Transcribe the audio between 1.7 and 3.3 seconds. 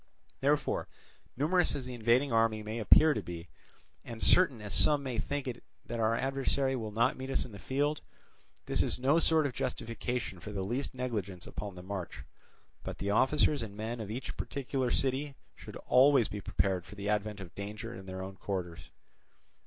as the invading army may appear to